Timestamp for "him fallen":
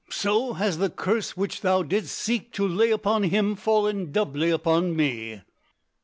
3.21-4.11